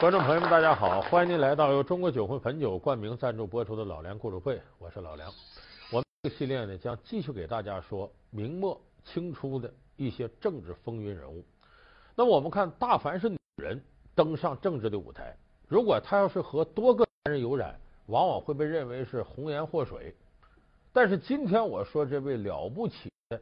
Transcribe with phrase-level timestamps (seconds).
[0.00, 1.02] 观众朋友们，大家好！
[1.02, 5.30] 欢迎您来到由中国酒会汾酒冠名赞助播出的《老梁故事会》，我是老梁。
[5.92, 11.44] 我们这个系列呢，将继续给大家说明末清初的一些政治风云人物。
[12.14, 13.78] 那么我们看，大凡是女人
[14.14, 15.36] 登上政治的舞台，
[15.68, 20.16] 如果她要是和多个男人有染，往往会被认为是红颜祸水。
[20.94, 23.38] 但是今天我说这位了不起的，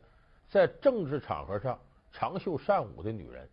[0.49, 1.79] 在政治场合上
[2.11, 3.49] 长袖善舞的女人，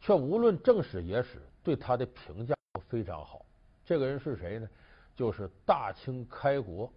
[0.00, 1.38] 却无论正史野史。
[1.62, 3.44] 对他的评价都非常好。
[3.84, 4.68] 这个人是谁呢？
[5.14, 6.90] 就是大清开国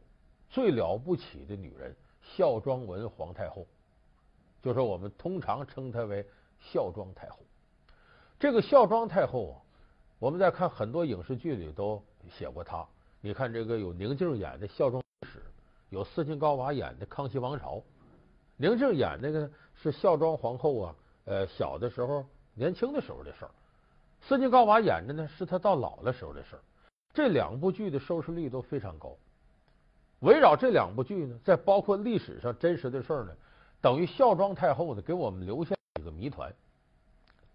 [0.49, 3.67] 最了不起的女人孝庄文皇太后，
[4.61, 6.25] 就是我们通常称她为
[6.59, 7.39] 孝庄太后。
[8.39, 9.55] 这个孝庄太后啊，
[10.17, 12.87] 我们在看很多影视剧里都写过她。
[13.19, 15.39] 你看这个有宁静演的《孝庄史》，
[15.89, 17.75] 有斯琴高娃演的《康熙王朝》。
[18.55, 23.51] 宁静演那个是孝庄皇后啊，呃，小的时候、年轻的时候的事儿。
[24.21, 26.61] 斯琴高娃演的呢，是他到老的时候的事儿。
[27.13, 29.15] 这两部剧的收视率都非常高。
[30.19, 33.33] 围绕这两部剧呢，在包括历史上真实的事儿呢，
[33.81, 36.53] 等于孝庄太后呢给我们留下几个谜团。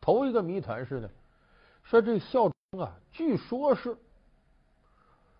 [0.00, 1.11] 头一个谜团是呢，
[1.83, 3.97] 说这孝庄啊，据说是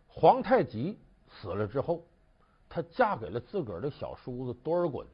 [0.09, 0.99] 皇太极
[1.29, 2.05] 死了之后，
[2.69, 5.07] 她嫁给了自个儿的小叔子多尔衮。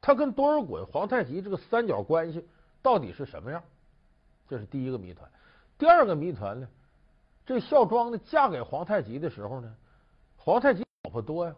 [0.00, 2.44] 她跟多尔衮、皇太极这个三角关系
[2.80, 3.62] 到底是什么样？
[4.48, 5.28] 这是第一个谜团，
[5.76, 6.68] 第二个谜团呢？
[7.44, 9.76] 这孝庄呢，嫁给皇太极的时候呢，
[10.36, 11.54] 皇太极老婆多呀。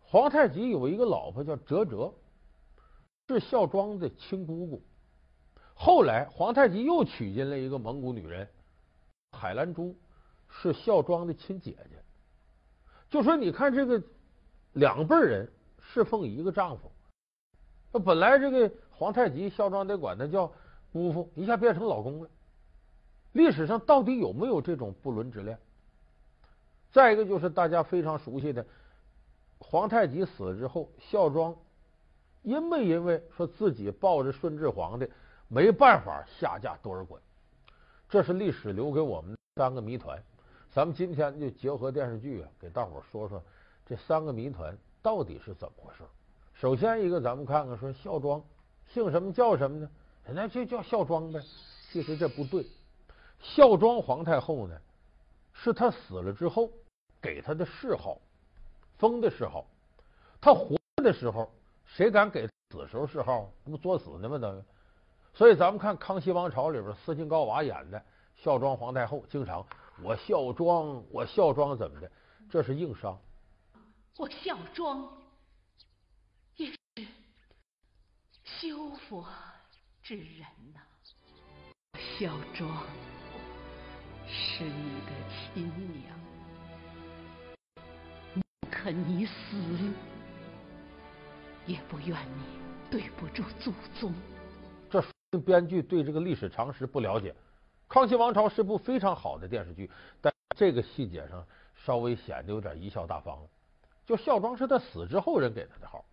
[0.00, 2.14] 皇太极有一个老婆叫哲哲，
[3.28, 4.82] 是孝庄的亲姑姑。
[5.74, 8.48] 后来皇太极又娶进了一个蒙古女人
[9.32, 9.94] 海兰珠，
[10.48, 12.02] 是孝庄的亲姐姐。
[13.10, 14.02] 就说你看这个
[14.72, 15.50] 两辈人
[15.80, 16.90] 侍奉一个丈夫，
[17.92, 20.50] 那本来这个皇太极孝庄得管他叫。
[20.96, 22.30] 姑父一下变成老公了，
[23.32, 25.58] 历史上到底有没有这种不伦之恋？
[26.90, 28.64] 再一个就是大家非常熟悉的，
[29.58, 31.54] 皇太极死了之后，孝庄
[32.42, 35.06] 因没因为说自己抱着顺治皇帝
[35.48, 37.18] 没办法下嫁多尔衮？
[38.08, 40.18] 这是历史留给我们三个谜团。
[40.72, 43.42] 咱们今天就结合电视剧啊，给大伙说说
[43.84, 46.04] 这三个谜团到底是怎么回事。
[46.54, 48.42] 首先一个，咱们看看说孝庄
[48.86, 49.90] 姓什么叫什么呢？
[50.28, 51.40] 那就叫孝庄呗，
[51.90, 52.66] 其实这不对。
[53.40, 54.76] 孝庄皇太后呢，
[55.52, 56.70] 是他死了之后
[57.20, 58.18] 给他的谥号，
[58.98, 59.64] 封的谥号。
[60.40, 61.50] 他活着的时候，
[61.84, 63.50] 谁敢给死时候谥号？
[63.64, 64.38] 那不作死呢吗？
[64.38, 64.62] 等于。
[65.34, 68.02] 所以咱们看《康熙王朝》里边，斯琴高娃演的
[68.36, 69.66] 孝庄皇太后，经常
[70.02, 72.10] 我孝庄，我孝庄怎么的？
[72.50, 73.18] 这是硬伤。
[74.16, 75.08] 我孝庄
[76.56, 76.76] 也是
[78.44, 79.24] 修佛。
[80.06, 80.80] 之人呐、
[81.98, 82.86] 孝庄
[84.24, 85.10] 是你的
[85.52, 85.64] 亲
[86.04, 86.16] 娘，
[88.34, 89.32] 宁可你死，
[91.66, 92.44] 也不愿你
[92.88, 94.14] 对不住祖宗。
[94.88, 95.02] 这
[95.40, 97.32] 编剧对这个历史常识不了解。
[97.88, 99.90] 《康熙王朝》是部非常好的电视剧，
[100.20, 101.44] 但这个细节上
[101.74, 103.48] 稍微显得有点贻笑大方了。
[104.06, 106.04] 就孝庄是他死之后人给他的号。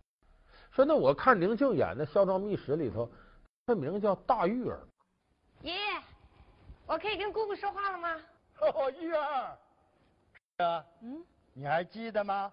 [0.72, 3.08] 说那我看宁静演的《孝庄秘史》里头。
[3.66, 4.86] 他名叫大玉儿。
[5.62, 6.02] 爷爷，
[6.86, 8.20] 我可以跟姑姑说话了吗？
[8.60, 9.58] 哦，玉儿，
[11.00, 12.52] 嗯，你还记得吗？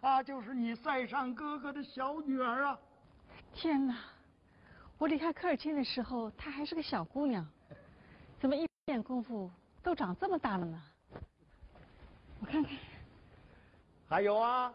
[0.00, 2.78] 她就是你塞尚哥哥的小女儿啊！
[3.54, 3.96] 天哪，
[4.98, 7.46] 我离开科尔沁的时候，她还是个小姑娘，
[8.40, 9.50] 怎么一点功夫
[9.82, 10.82] 都长这么大了呢？
[12.40, 12.76] 我看看。
[14.08, 14.72] 还有啊，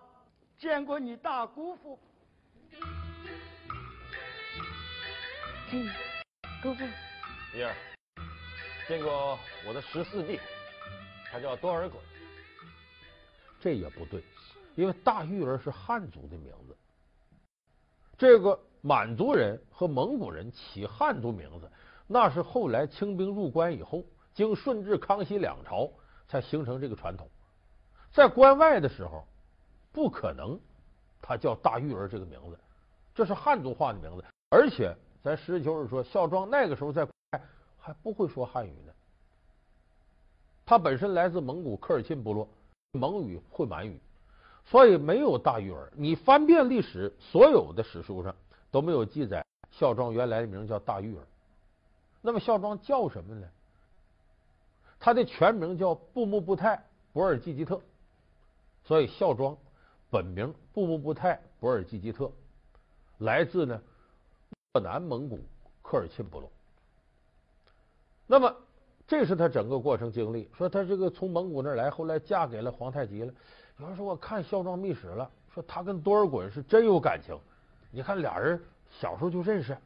[0.57, 1.99] 见过你大姑父。
[5.73, 5.87] 嗯，
[6.61, 6.83] 姑父，
[7.55, 7.73] 玉儿，
[8.89, 10.37] 见过我的十四弟，
[11.31, 11.93] 他叫多尔衮。
[13.57, 14.21] 这也不对，
[14.75, 16.75] 因为大玉儿是汉族的名字。
[18.17, 21.71] 这个满族人和蒙古人起汉族名字，
[22.05, 24.03] 那是后来清兵入关以后，
[24.33, 25.89] 经顺治、康熙两朝
[26.27, 27.29] 才形成这个传统。
[28.11, 29.25] 在关外的时候，
[29.93, 30.59] 不可能
[31.21, 32.59] 他叫大玉儿这个名字，
[33.15, 34.93] 这是汉族化的名字，而且。
[35.23, 37.07] 咱实事求是说，孝庄那个时候在
[37.79, 38.93] 还不会说汉语呢。
[40.65, 42.47] 他本身来自蒙古科尔沁部落，
[42.93, 43.99] 蒙语会满语，
[44.65, 45.91] 所以没有大玉儿。
[45.95, 48.35] 你翻遍历史，所有的史书上
[48.71, 51.21] 都没有记载孝庄原来的名叫大玉儿。
[52.21, 53.47] 那么孝庄叫什么呢？
[54.99, 56.83] 他的全名叫布木布泰
[57.13, 57.79] 博尔济吉特，
[58.85, 59.55] 所以孝庄
[60.09, 62.31] 本名布木布泰博尔济吉特，
[63.19, 63.81] 来自呢。
[64.73, 65.37] 河南蒙古
[65.81, 66.49] 科尔沁部落。
[68.25, 68.55] 那么
[69.05, 70.49] 这是他整个过程经历。
[70.57, 73.33] 说他这个从蒙古那儿来，后来嫁给了皇太极了。
[73.79, 77.37] 有人说我看《孝庄秘史》了，说他跟多尔衮是真有感情。
[77.89, 78.57] 你看俩人
[78.89, 79.77] 小时候就认识，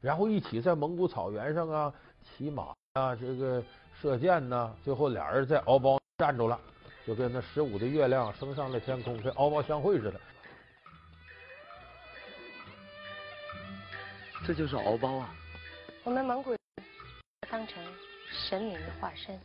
[0.00, 1.94] 然后一起在蒙古草原上啊
[2.24, 3.62] 骑马啊，这个
[4.00, 6.58] 射箭呐，最后俩人在敖包站住了，
[7.06, 10.20] 就跟那十五的月亮升上了天空，跟敖包相会似的。
[14.46, 15.34] 这就是敖包啊！
[16.04, 16.58] 我们蒙古人
[17.50, 17.82] 当成
[18.30, 19.40] 神明的化身。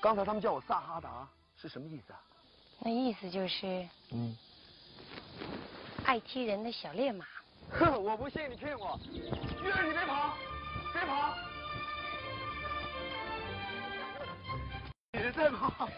[0.00, 1.26] 刚才他们叫我萨哈达，
[1.56, 2.20] 是什么意思啊？
[2.80, 4.36] 那意思就是，嗯，
[6.04, 7.24] 爱踢人的小烈马。
[7.70, 9.00] 哼，我不信你骗我！
[9.62, 10.36] 月儿，你别跑，
[10.92, 11.34] 别跑！
[15.12, 15.88] 别再跑！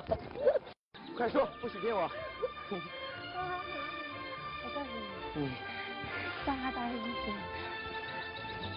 [1.14, 2.10] 快说，不许骗我！
[4.64, 4.86] 我告诉
[5.36, 5.50] 你，嗯，
[6.44, 7.32] 萨哈达的意思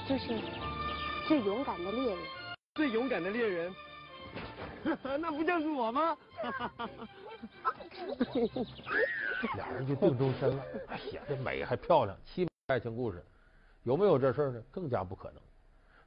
[0.08, 0.40] 就是
[1.28, 2.18] 最勇敢的猎人。
[2.76, 3.74] 最勇敢的猎人，
[5.20, 6.16] 那不就是我吗？
[9.56, 13.26] 俩人就定终身了，哎呀，这美还漂亮，凄美爱情故事，
[13.84, 14.62] 有没有这事儿呢？
[14.72, 15.42] 更加不可能。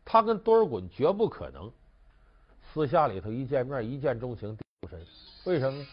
[0.04, 1.70] 他跟多尔衮绝不可能
[2.72, 5.04] 私下里头一见面一见钟情定终身。
[5.44, 5.84] 为什么？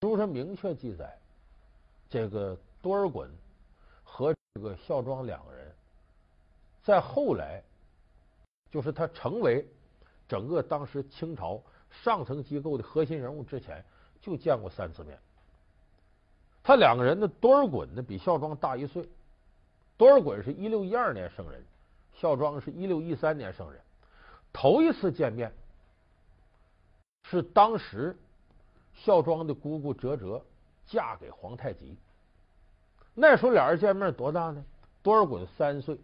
[0.00, 1.14] 书上明确记载，
[2.08, 3.28] 这个多尔衮
[4.16, 5.74] 和这个孝庄两个人，
[6.82, 7.62] 在后来，
[8.70, 9.68] 就是他成为
[10.26, 11.60] 整个当时清朝
[11.90, 13.84] 上层机构的核心人物之前，
[14.22, 15.18] 就见过三次面。
[16.62, 19.06] 他两个人呢，多尔衮呢比孝庄大一岁，
[19.98, 21.62] 多尔衮是一六一二年生人，
[22.14, 23.78] 孝庄是一六一三年生人。
[24.50, 25.52] 头一次见面
[27.24, 28.16] 是当时
[28.94, 30.42] 孝庄的姑姑哲哲
[30.86, 31.98] 嫁给皇太极，
[33.18, 34.62] 那时候俩人见面多大呢？
[35.02, 35.98] 多尔衮三岁，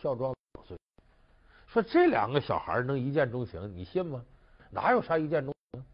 [0.00, 0.78] 孝庄五岁。
[1.66, 4.24] 说这两个小孩能一见钟情，你信吗？
[4.70, 5.84] 哪有啥一见钟情？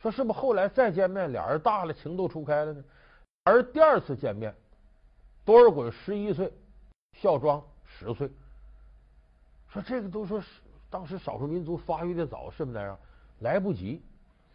[0.00, 2.82] 说是不是后来再见面，俩人大了，情窦初开了呢？
[3.44, 4.54] 而第二次见面，
[5.44, 6.50] 多尔衮十一岁，
[7.12, 8.30] 孝庄十岁。
[9.68, 10.46] 说这个都说是
[10.88, 12.98] 当时少数民族发育的早，是不是那样？
[13.40, 14.00] 来不及，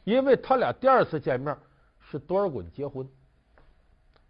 [0.06, 1.56] 因为他俩第二次见面
[2.00, 3.08] 是多尔衮结婚。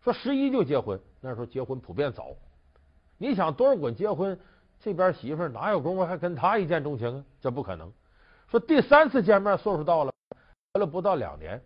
[0.04, 2.36] 说十一就结婚，那时候结婚普遍早。
[3.18, 4.40] 你想多尔衮结婚，
[4.80, 7.26] 这边媳妇哪有功夫还跟他一见钟情啊？
[7.40, 7.92] 这不可能。
[8.50, 10.14] 说第三次见面岁数到了，
[10.74, 11.62] 隔了不到两年，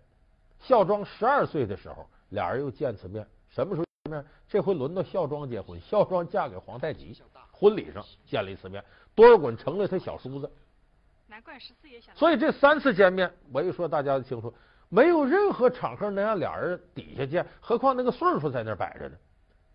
[0.59, 2.05] 孝庄十二岁的时候。
[2.29, 4.25] 俩人又见次面，什么时候见面？
[4.49, 7.15] 这回轮到孝庄结婚，孝庄嫁给皇太极，
[7.51, 8.83] 婚礼上见了一次面。
[9.13, 10.51] 多尔衮成了他小叔子，
[11.27, 12.13] 难怪十四爷想。
[12.15, 14.53] 所以这三次见面，我一说大家都清楚，
[14.89, 19.15] 没有任何场合能让俩人底下见，何况那个岁数在那摆着呢，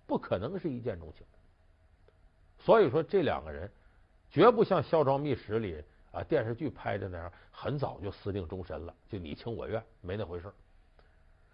[0.06, 1.26] 不可能是一见钟情。
[2.58, 3.70] 所以说这两个人
[4.30, 10.52] 绝不像《孝庄秘史》里啊电视剧拍的那样，很早就私定终身了，就你情我愿，没那回事。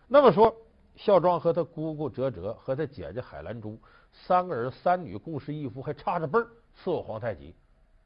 [0.07, 0.55] 那么说。
[0.99, 3.79] 孝庄和他姑姑哲哲和他姐姐海兰珠
[4.15, 6.45] 三个人三女共侍一夫，还差着辈儿
[6.75, 7.55] 伺候皇太极。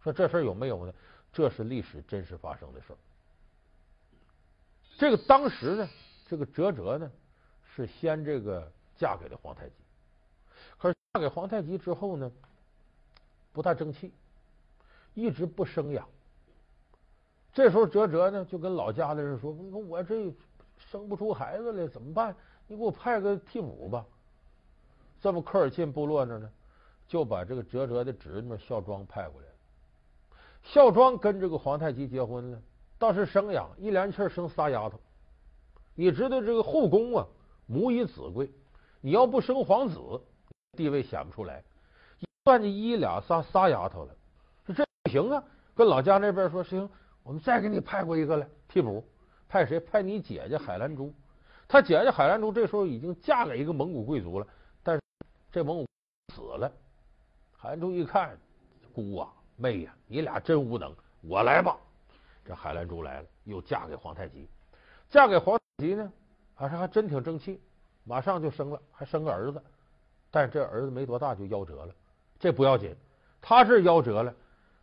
[0.03, 0.93] 说这事有没有呢？
[1.33, 2.97] 这是历史真实发生的事儿。
[5.01, 5.89] 这个当时呢，
[6.29, 7.11] 这个哲哲呢
[7.75, 9.73] 是先这个嫁给了皇太极，
[10.77, 12.31] 可是嫁给皇太极之后呢，
[13.51, 14.13] 不大争气，
[15.15, 16.07] 一直不生养。
[17.55, 20.31] 这时候哲哲呢就跟老家的人说：“你说我这
[20.77, 22.37] 生不出孩子来，怎么办？”
[22.69, 24.05] 你给我派个替补吧。
[25.19, 26.53] 这么科尔沁部落那呢，
[27.09, 29.55] 就把这个哲哲的侄女孝庄派过来了。
[30.63, 32.63] 孝庄跟这个皇太极结婚了，
[33.01, 35.01] 倒是生养，一连气生仨丫头。
[35.95, 37.27] 你知道这个后宫啊，
[37.67, 38.51] 母以子贵，
[39.01, 39.99] 你要不生皇子，
[40.77, 41.65] 地位显不出来。
[42.19, 44.15] 一算计一俩仨仨丫头了，
[44.67, 45.43] 说这不行啊，
[45.75, 46.87] 跟老家那边说行，
[47.23, 49.03] 我们再给你派过一个来替补，
[49.49, 49.81] 派谁？
[49.81, 51.11] 派你姐姐海兰珠。
[51.67, 54.47] 他姐姐海兰珠这时候已经嫁给一个蒙古贵族了，
[54.83, 55.03] 但是
[55.51, 55.87] 这蒙古
[56.35, 56.71] 死了。
[57.57, 58.39] 海兰珠一看，
[58.93, 61.79] 姑啊妹呀，你俩真无能，我来吧。
[62.45, 64.49] 这海兰珠来了，又嫁给皇太极。
[65.09, 66.13] 嫁给皇太极呢，
[66.55, 67.61] 好像还真挺争气，
[68.05, 69.63] 马上就生了，还生个儿子。
[70.31, 71.95] 但是这儿子没多大就夭折了，
[72.39, 72.95] 这不要紧，
[73.41, 74.35] 他是夭折了，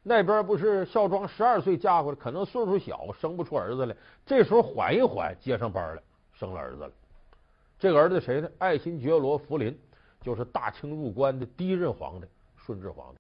[0.04, 3.96] 那边不是孝庄十二岁嫁过来，可能岁数小，生不出儿子来。
[4.26, 6.02] 这时候缓一缓，接上班了。
[6.34, 6.92] 生了儿子了，
[7.80, 8.48] 这个儿子谁呢？
[8.60, 9.76] 爱新觉罗福临，
[10.22, 13.18] 就是大清入关的第一任皇帝顺治皇帝。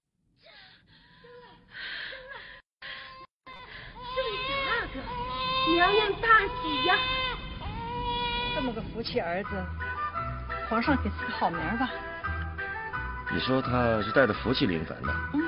[4.15, 6.95] 这位小阿哥，娘娘大喜呀！
[8.55, 9.49] 这么个福气儿子，
[10.69, 11.89] 皇上给赐个好名吧。
[13.31, 15.13] 你说他是带着福气临凡的？
[15.33, 15.47] 嗯，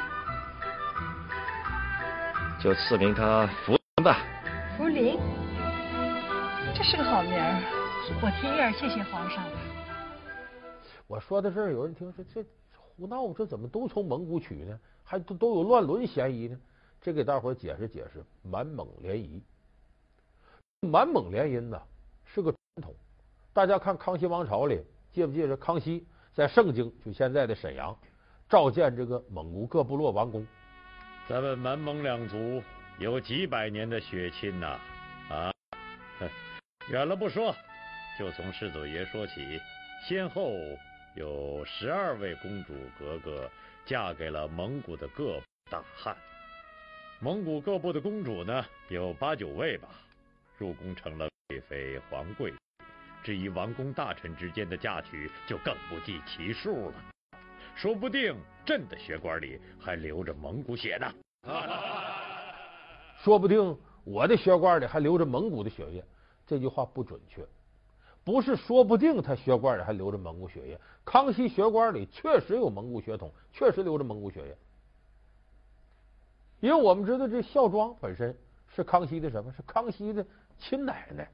[2.61, 4.17] 就赐名他福吧。
[4.77, 5.17] 福临，
[6.75, 7.61] 这是个好名儿，
[8.21, 9.43] 我替燕儿谢谢皇上。
[11.07, 12.45] 我说到这儿，有人听说这
[12.75, 14.77] 胡闹，这怎么都从蒙古取呢？
[15.03, 16.57] 还都都有乱伦嫌疑呢？
[17.01, 19.41] 这给大伙儿解释解释，满蒙联谊。
[20.87, 21.81] 满蒙联姻呢
[22.25, 22.95] 是个传统，
[23.51, 24.81] 大家看康熙王朝里，
[25.11, 27.97] 记不记得康熙在盛京，就现在的沈阳，
[28.47, 30.47] 召见这个蒙古各部落王公。
[31.27, 32.63] 咱们满蒙两族
[32.97, 34.79] 有几百年的血亲呐，
[35.29, 35.51] 啊，
[36.89, 37.53] 远了不说，
[38.17, 39.59] 就从世祖爷说起，
[40.07, 40.53] 先后
[41.13, 43.49] 有十二位公主格格
[43.85, 46.15] 嫁给了蒙古的各大汉，
[47.19, 49.89] 蒙古各部的公主呢有八九位吧。
[50.59, 52.53] 入宫成了贵妃、皇贵，
[53.23, 56.95] 至于王公大臣之间的嫁娶，就更不计其数了。
[57.75, 58.35] 说不定
[58.65, 61.13] 朕的血管里还流着蒙古血呢。
[63.23, 66.03] 说不定我的血管里还流着蒙古的血液。
[66.45, 67.45] 这句话不准确，
[68.25, 70.77] 不是说不定他血管里还流着蒙古血液。
[71.05, 74.57] 康熙血管里确实有蒙古血统，确实流着蒙古血液。
[76.59, 78.37] 因为我们知道这孝庄本身
[78.67, 79.53] 是康熙的什么？
[79.53, 80.25] 是康熙的。
[80.59, 81.27] 亲奶奶，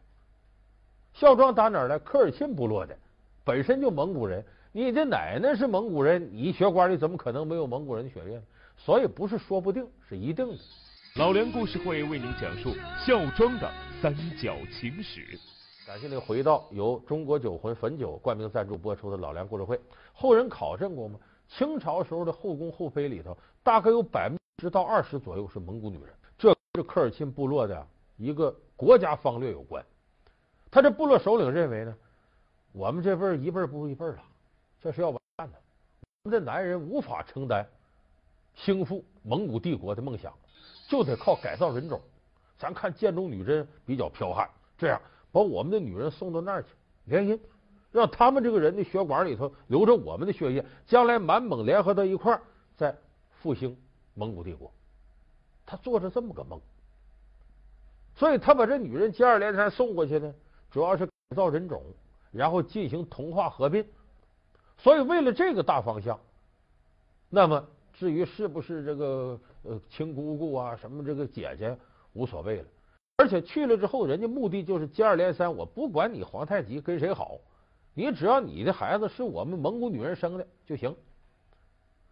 [1.14, 1.98] 孝庄打哪儿来？
[2.00, 2.98] 科尔沁部落的，
[3.44, 4.46] 本身就蒙古人。
[4.72, 8.42] 你的奶奶是蒙古人，你血管里怎么可能没有蒙古人的血液？
[8.78, 10.56] 所以不是说不定，是一定的。
[11.16, 15.40] 老梁故事会为您讲述孝庄的三角情史。
[15.88, 19.80] 感谢您回到由中国酒魂汾酒冠名赞助播出的老梁故事会。
[20.12, 21.18] 后人考证过吗？
[21.48, 26.10] 清朝时候的后宫后妃里头，大概有百分之十到二十左右是蒙古女人。
[26.38, 28.56] 这是科尔沁部落的一个。
[28.78, 29.86] 国家方略有关，
[30.70, 31.96] 他这部落首领认为呢，
[32.74, 34.24] 我们这辈儿一辈儿不如一辈儿了，
[34.82, 35.58] 这是要完蛋的。
[36.24, 37.66] 我们的男人无法承担
[38.54, 40.34] 兴复蒙古帝国的梦想，
[40.90, 42.02] 就得靠改造人种。
[42.58, 46.68] 咱看建中女真比较剽悍，这样把我们的女人送到那儿去
[47.06, 47.40] 联姻，
[47.94, 52.42] 让他们这个人的血管里头流着我们的血液，将来满蒙联合到一块儿，
[52.76, 52.94] 再
[53.42, 53.78] 复兴
[54.16, 54.70] 蒙古帝国。
[55.66, 56.60] 他做着这么个梦。
[58.16, 60.34] 所以他把这女人接二连三送过去呢，
[60.72, 61.84] 主要是改造人种，
[62.32, 63.86] 然后进行同化合并。
[64.78, 66.20] 所以为了这个大方向，
[67.30, 71.78] 那么至于是不是这个呃亲姑姑啊，什么这个姐姐
[72.14, 72.66] 无所谓了。
[73.18, 77.40] 而且去了之后，人家目的就是接二连三，我不管你皇太极跟谁好，
[77.94, 80.96] 你只要你的孩子是我们蒙古女人生的就行。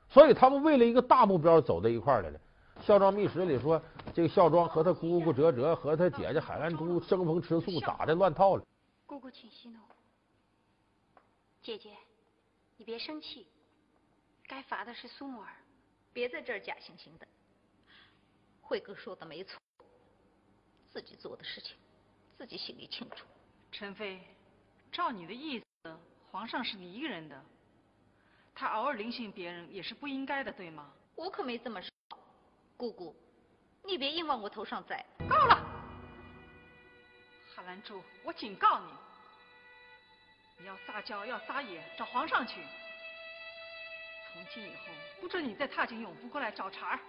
[0.09, 2.37] 所以他们为了一个大目标走到一块来了。
[2.81, 3.81] 《孝庄秘史》里说，
[4.13, 8.65] 这个孝庄和他姑姑哲哲和他姐姐海兰珠争风吃醋，打的乱套了。
[9.05, 9.79] 姑姑，请息怒。
[11.61, 11.91] 姐姐，
[12.75, 13.47] 你别生气，
[14.47, 15.47] 该罚的是苏木儿，
[16.11, 17.25] 别在这儿假惺惺的。
[18.61, 19.57] 慧哥说的没错，
[20.89, 21.77] 自己做的事情，
[22.37, 23.25] 自己心里清楚。
[23.71, 24.19] 陈妃，
[24.91, 25.97] 照你的意思，
[26.31, 27.41] 皇上是你一个人的，
[28.53, 30.91] 他偶尔临幸别人也是不应该的，对吗？
[31.15, 31.92] 我可没这么说。
[32.83, 33.15] 姑姑，
[33.85, 35.05] 你别硬往我头上栽。
[35.19, 35.55] 够了，
[37.55, 38.87] 海兰珠，我警告你，
[40.59, 42.55] 你要撒娇要撒野，找皇上去。
[44.33, 44.81] 从今以后，
[45.21, 46.99] 不准你再踏进永福宫来找茬儿。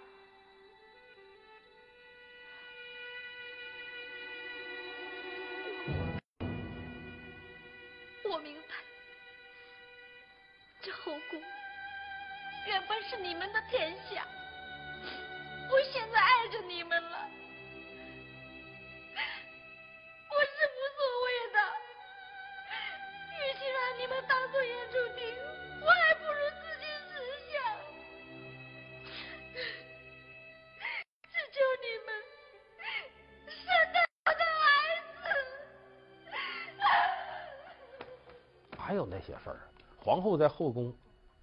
[39.06, 39.61] 那些事儿，
[39.99, 40.92] 皇后在后宫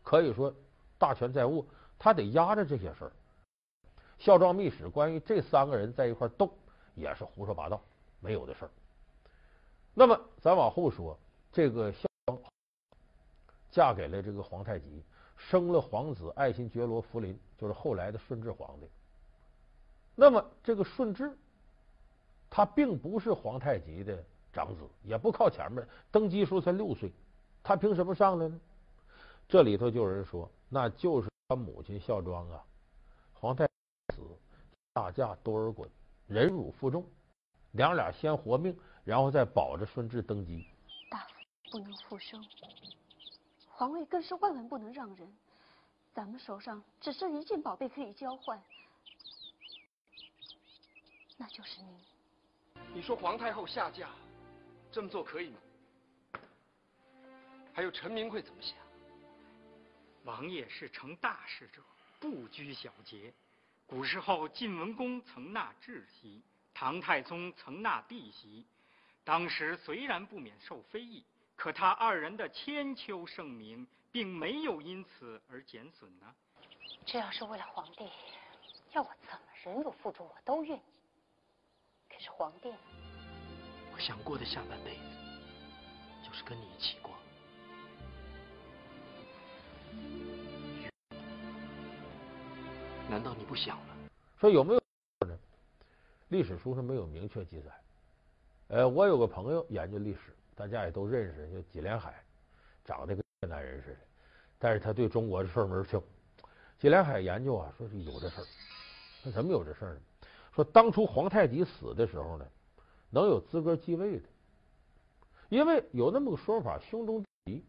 [0.03, 0.53] 可以说
[0.98, 1.65] 大权在握，
[1.98, 3.12] 她得压着这些事儿。
[4.24, 6.53] 《孝庄秘史》关于这三个人在一块斗，
[6.96, 7.82] 也是胡说八道，
[8.20, 8.72] 没有的事儿。
[9.94, 11.18] 那么咱往后说，
[11.51, 12.39] 这个孝庄
[13.72, 15.03] 嫁给了这个皇太极，
[15.36, 18.88] 生了皇子爱新觉罗·福临，就是后来的顺治皇帝。
[20.13, 21.36] 那么这个顺治，
[22.50, 27.12] 他并不是皇太极的长子，也不靠前面，登基时候才六岁，
[27.63, 28.60] 他凭什么上来呢？
[29.48, 32.63] 这里头就有人说，那就是他母亲孝庄啊，
[33.34, 33.68] 皇太。
[34.15, 34.22] 子，
[34.94, 35.88] 大驾多尔衮，
[36.27, 37.06] 忍辱负重，
[37.72, 40.65] 娘俩先活命，然后再保着顺治登基。
[41.10, 41.34] 大夫
[41.72, 42.44] 不能复生，
[43.70, 45.34] 皇位更是万万不能让人。
[46.13, 48.62] 咱们手上只剩一件宝贝可以交换，
[51.38, 52.84] 那就是你。
[52.94, 54.10] 你说皇太后下嫁，
[54.91, 55.58] 这么做可以吗？
[57.74, 58.75] 还有臣民会怎么想？
[60.24, 61.82] 王爷是成大事者，
[62.20, 63.34] 不拘小节。
[63.88, 68.66] 古时候晋文公曾纳姘媳，唐太宗曾纳弟媳。
[69.24, 71.25] 当时虽然不免受非议，
[71.56, 76.36] 可他二人的千秋盛名，并没有因此而减损呢。
[77.06, 78.08] 这要是为了皇帝，
[78.92, 80.82] 要我怎么忍辱负重，我都愿意。
[82.10, 82.78] 可是皇帝呢？
[83.94, 85.04] 我想过的下半辈子，
[86.24, 87.16] 就是跟你一起过。
[93.12, 93.96] 难道你不想了？
[94.39, 94.80] 说有没有
[95.27, 95.38] 呢？
[96.30, 97.70] 历史书上没有明确记载。
[98.70, 102.24] 呃，我有个朋友研究历史，大家也都认识，叫纪连海，
[102.86, 103.98] 长得跟越南人似的，
[104.58, 106.01] 但是他对中国的事儿门清。
[106.80, 108.46] 纪连海研究啊，说是有这事儿。
[109.25, 110.00] 那怎么有这事儿呢？
[110.56, 112.48] 说当初皇太极死的时候呢，
[113.10, 114.30] 能有资格继位的，
[115.50, 117.65] 因为有那么个说法，兄终弟，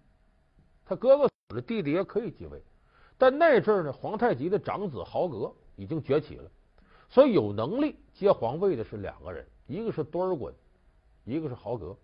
[0.84, 2.62] 他哥哥死了，弟弟也可以继位。
[3.23, 6.50] 但那阵儿呢，皇太极的长子豪格已经崛起了，
[7.09, 10.52] 所以有能力接皇位的是两个人，一个是多尔衮。
[11.25, 11.97] 一个是豪格，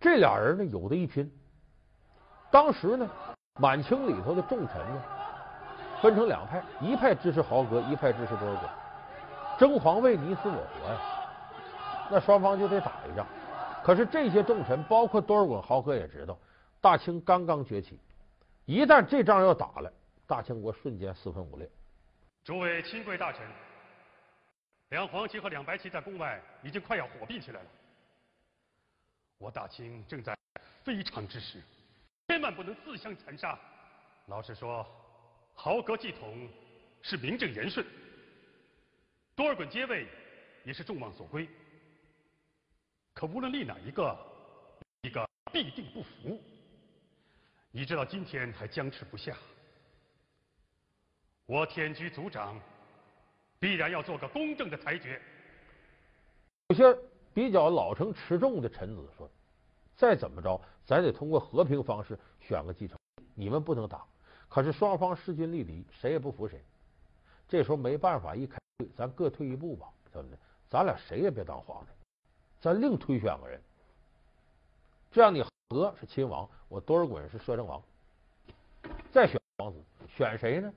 [0.00, 1.30] 这俩人呢有的一拼。
[2.50, 3.06] 当时呢，
[3.60, 5.02] 满清里头的重臣呢
[6.00, 10.98] 分成两派，一派支持豪格，一派支持多尔衮，争皇位你死我活呀。
[12.10, 13.26] 那双方就得打一仗。
[13.84, 16.38] 可是这些重臣，包括多尔衮、豪格也知道，
[16.80, 18.00] 大清刚刚崛起，
[18.64, 19.92] 一旦这仗要打了，
[20.26, 21.70] 大清国瞬间四分五裂。
[22.42, 23.46] 诸位亲贵大臣，
[24.90, 27.70] 两黄旗和两白旗在宫外已经快要火并起来了。
[29.38, 30.36] 我大清正在
[30.82, 31.62] 非常之时，
[32.28, 33.58] 千万不能自相残杀。
[34.26, 34.84] 老实说，
[35.54, 36.48] 豪格继统
[37.02, 37.86] 是名正言顺，
[39.36, 40.08] 多尔衮接位
[40.64, 41.48] 也是众望所归。
[43.14, 44.16] 可无论立哪一个，
[45.02, 46.42] 一个必定不服。
[47.70, 49.36] 你知道今天还僵持不下，
[51.46, 52.60] 我天居族长，
[53.58, 55.20] 必然要做个公正的裁决。
[56.68, 56.96] 有些。
[57.36, 59.28] 比较老成持重的臣子说
[59.94, 62.96] ：“再怎么着，咱得通过和平方式选个继承。
[63.34, 64.02] 你们不能打。
[64.48, 66.58] 可是双方势均力敌，谁也不服谁。
[67.46, 70.38] 这时候没办法，一开会，咱各退一步吧，怎么的？
[70.70, 71.90] 咱俩谁也别当皇帝，
[72.58, 73.60] 咱另推选个人。
[75.12, 77.82] 这样，你和是亲王，我多尔衮是摄政王。
[79.12, 79.78] 再选皇子，
[80.08, 80.72] 选谁呢？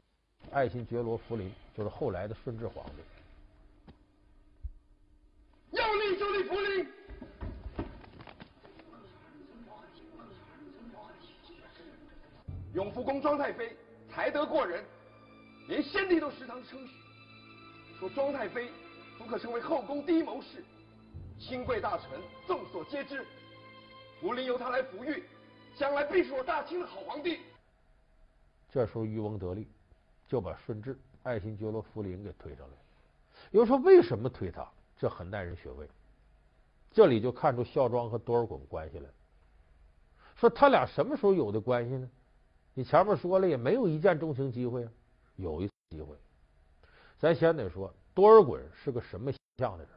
[0.52, 3.04] 爱新觉罗福临，就是后来的顺治皇帝。”
[5.72, 6.88] 要立就立福临，
[12.74, 13.76] 永福宫庄太妃
[14.10, 14.84] 才德过人，
[15.68, 16.94] 连先帝都时常称许，
[18.00, 18.72] 说庄太妃
[19.18, 20.64] 不可成为后宫第一谋士。
[21.40, 22.10] 亲贵大臣
[22.48, 23.26] 众所皆知，
[24.20, 25.24] 福临由他来抚育，
[25.78, 27.40] 将来必是我大清的好皇帝。
[28.72, 29.68] 这时候渔翁得利，
[30.30, 32.74] 就把顺治、爱新觉罗福临给推上来。
[33.52, 34.66] 有人说为什么推他？
[34.96, 35.90] 这很耐人寻味，
[36.92, 39.10] 这里就看出孝庄和多尔衮关系来。
[40.36, 42.10] 说他俩什么时候有的关系呢？
[42.74, 44.92] 你前面说了，也没有一见钟情机会啊。
[45.36, 46.16] 有一次机会，
[47.18, 49.94] 咱先得说多尔衮是个什么形象的人。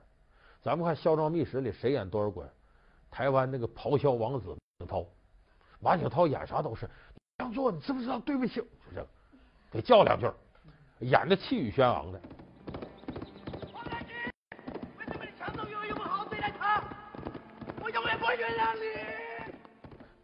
[0.62, 2.46] 咱们看《孝庄秘史》里谁演多尔衮？
[3.10, 5.06] 台湾那个咆哮王子马景涛，
[5.80, 6.88] 马景涛演啥都是
[7.38, 8.20] 这样做，你知不知道？
[8.20, 9.08] 对不起，就这个，
[9.72, 10.30] 得叫两句，
[11.00, 12.20] 演的气宇轩昂的。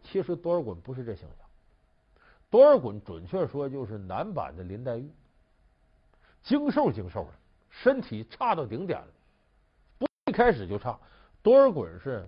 [0.03, 1.47] 其实多尔衮不是这形象，
[2.49, 5.11] 多尔衮准确说就是男版的林黛玉，
[6.41, 7.31] 精瘦精瘦的，
[7.69, 9.07] 身体差到顶点了。
[9.99, 10.97] 不一开始就差，
[11.43, 12.27] 多尔衮是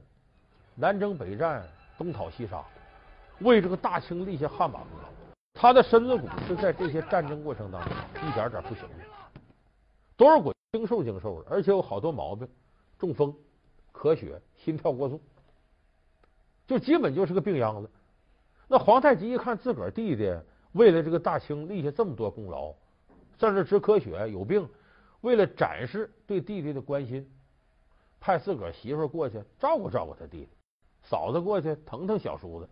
[0.75, 2.63] 南征北战，东讨西杀，
[3.39, 5.20] 为这个大清立下汗马功劳。
[5.61, 7.93] 他的身子骨是在这些战争过程当中
[8.27, 9.05] 一点点不行的。
[10.17, 12.47] 多尔衮精瘦精瘦的，而且有好多毛病，
[12.97, 13.31] 中风、
[13.93, 15.21] 咳血、心跳过速。
[16.65, 17.91] 就基本就是个病秧子。
[18.67, 20.35] 那皇太极一看自个儿弟弟
[20.71, 22.73] 为了这个大清立下这么多功劳，
[23.37, 24.67] 甚至直咳血有病，
[25.21, 27.31] 为了展示对弟弟的关心，
[28.19, 30.49] 派自个儿媳妇过去照顾照顾他弟弟，
[31.03, 32.67] 嫂子过去疼疼小叔子，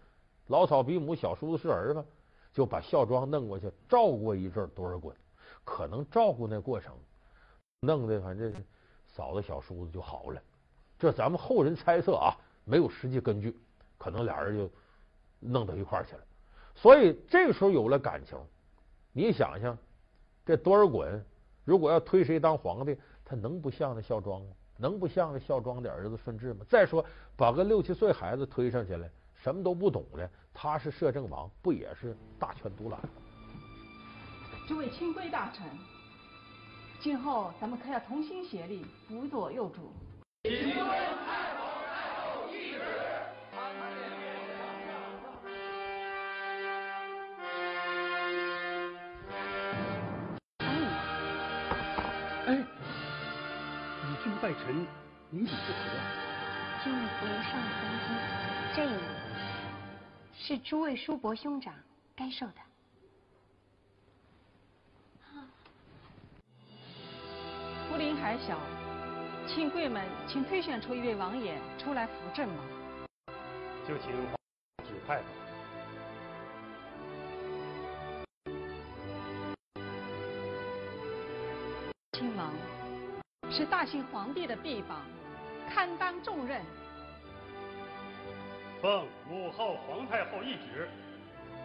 [0.47, 2.03] 老嫂比母，小叔子是儿子，
[2.53, 5.13] 就把孝庄弄过去照顾一阵多尔衮，
[5.63, 6.93] 可能照顾那过程
[7.81, 8.53] 弄得反正
[9.07, 10.41] 嫂子小叔子就好了。
[10.97, 12.35] 这咱们后人猜测啊，
[12.65, 13.57] 没有实际根据。
[13.97, 14.69] 可能俩人就
[15.41, 16.21] 弄到一块儿去了，
[16.73, 18.37] 所以这时候有了感情。
[19.11, 19.77] 你想想，
[20.45, 21.21] 这多尔衮
[21.65, 24.47] 如果要推谁当皇帝，他能不像那孝庄吗？
[24.77, 26.65] 能不像那孝庄的儿子顺治吗？
[26.69, 27.03] 再说，
[27.35, 29.05] 把个六七岁孩子推上去了，
[29.41, 33.09] 什么都不懂的，他是摄政王，不也是大权独揽吗？
[34.67, 35.65] 诸位亲贵大臣，
[36.99, 39.93] 今后咱们可要同心协力，辅佐幼主。
[54.41, 54.87] 拜臣，
[55.29, 55.79] 您请是何？
[56.81, 58.07] 今日服由上三军，
[58.73, 58.85] 这
[60.41, 61.75] 是诸位叔伯兄长
[62.15, 62.53] 该受的。
[67.87, 68.57] 福临还小，
[69.45, 72.63] 亲贵们，请推选出一位王爷出来辅政吧。
[73.85, 74.35] 就请皇
[74.87, 75.25] 指派吧。
[82.13, 82.53] 亲王。
[83.51, 85.01] 是大清皇帝的臂膀，
[85.69, 86.63] 堪当重任。
[88.81, 90.87] 奉母后、皇太后懿旨，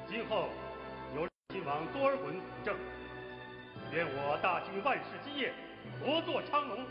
[0.09, 0.49] 今后
[1.15, 2.77] 由亲王多尔衮辅政，
[3.93, 5.53] 愿我大清万世基业，
[6.03, 6.85] 国祚昌隆。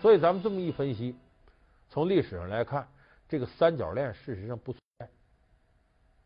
[0.00, 1.16] 所以咱们这么一分析，
[1.90, 2.86] 从历史上来看，
[3.28, 5.08] 这个三角恋事实上不存在。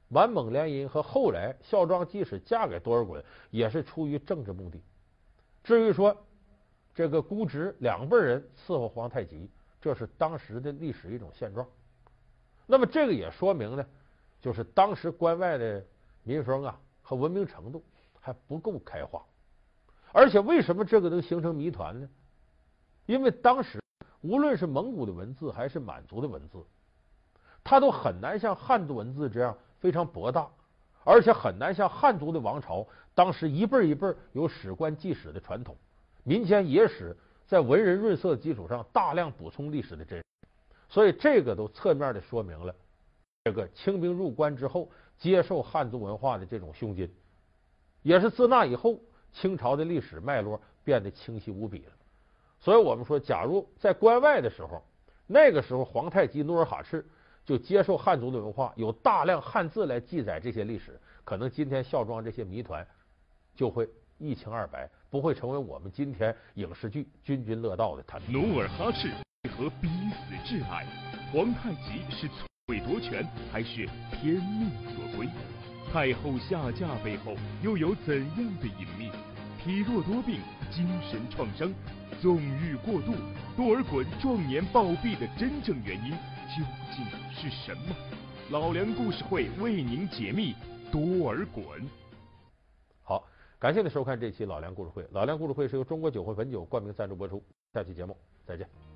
[0.09, 4.79] 满蒙联姻和后来孝庄即使嫁给多尔衮，也是出于政治目的。
[5.65, 6.15] 至于说
[6.99, 9.49] 这个姑侄两辈人伺候皇太极，
[9.81, 11.65] 这是当时的历史一种现状。
[12.67, 13.87] 那么这个也说明呢，
[14.41, 15.87] 就是当时关外的
[16.25, 17.85] 民风啊和文明程度
[18.19, 19.25] 还不够开化。
[20.11, 22.09] 而且为什么这个能形成谜团呢？
[23.07, 23.81] 因为当时
[24.21, 26.59] 无论是蒙古的文字还是满族的文字，
[27.63, 29.57] 它都很难像汉族文字这样。
[29.79, 30.51] 非常博大，
[31.05, 32.85] 而且很难像汉族的王朝，
[33.15, 35.77] 当时一辈一辈有史官记史的传统，
[36.29, 40.25] 民间野史在文人润色的基础上大量补充历史的真实，
[40.87, 42.75] 所以这个都侧面的说明了
[43.45, 47.11] 这个清兵入关之后接受汉族文化的这种胸襟，
[48.03, 49.01] 也是自那以后
[49.33, 51.93] 清朝的历史脉络变得清晰无比了。
[52.61, 54.85] 所以我们说，假如在关外的时候，
[55.27, 57.03] 那个时候皇太极努尔哈赤。
[57.47, 62.87] 就接受汉族的文化，有大量汉字来记载这些历史，可能今天孝庄这些谜团
[63.57, 63.89] 就会
[64.19, 68.21] 一清二白，不会成为我们今天影视剧津津乐道的谈。
[68.29, 69.09] 努尔哈赤
[69.45, 70.85] 为何逼死挚爱？
[71.33, 75.29] 皇太极是篡位夺权，还是天命所归？
[75.93, 79.11] 太后下嫁背后又有怎样的隐秘？
[79.63, 81.73] 体弱多病，精神创伤，
[82.21, 83.13] 纵欲过度，
[83.57, 86.11] 多尔衮壮年暴毙的真正原因？
[86.11, 87.95] 究竟是什么？
[88.51, 90.55] 老梁故事会为您解密
[90.91, 91.83] 多尔衮。
[93.59, 95.05] 感谢您收看这期老梁故事会。
[95.11, 97.43] 老梁故事会是由中国酒会汾酒冠名赞助播出。
[97.75, 98.17] 下期节目
[98.47, 98.88] 再见。